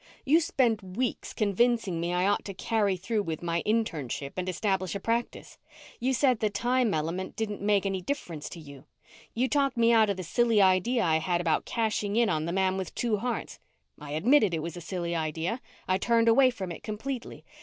You 0.25 0.39
spent 0.39 0.81
weeks 0.81 1.31
convincing 1.31 1.99
me 2.01 2.11
I 2.11 2.25
ought 2.25 2.43
to 2.45 2.55
carry 2.55 2.97
through 2.97 3.21
with 3.21 3.43
my 3.43 3.61
internship 3.67 4.31
and 4.35 4.49
establish 4.49 4.95
a 4.95 4.99
practice. 4.99 5.59
You 5.99 6.11
said 6.15 6.39
the 6.39 6.49
time 6.49 6.91
element 6.95 7.35
didn't 7.35 7.61
make 7.61 7.85
any 7.85 8.01
difference 8.01 8.49
to 8.49 8.59
you. 8.59 8.85
You 9.35 9.47
talked 9.47 9.77
me 9.77 9.91
out 9.93 10.09
of 10.09 10.17
the 10.17 10.23
silly 10.23 10.59
idea 10.59 11.03
I 11.03 11.17
had 11.17 11.39
about 11.39 11.65
cashing 11.65 12.15
in 12.15 12.29
on 12.29 12.45
the 12.45 12.51
man 12.51 12.77
with 12.77 12.95
two 12.95 13.17
hearts. 13.17 13.59
I 13.99 14.13
admitted 14.13 14.55
it 14.55 14.63
was 14.63 14.75
a 14.75 14.81
silly 14.81 15.13
idea. 15.15 15.61
I 15.87 15.99
turned 15.99 16.27
away 16.27 16.49
from 16.49 16.71
it 16.71 16.81
completely. 16.81 17.45